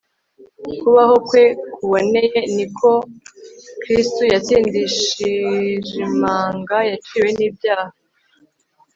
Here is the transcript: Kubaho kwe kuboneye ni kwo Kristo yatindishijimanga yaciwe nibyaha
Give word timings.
Kubaho 0.81 1.15
kwe 1.27 1.43
kuboneye 1.75 2.39
ni 2.55 2.65
kwo 2.75 2.93
Kristo 3.81 4.21
yatindishijimanga 4.33 6.77
yaciwe 6.91 7.29
nibyaha 7.37 7.93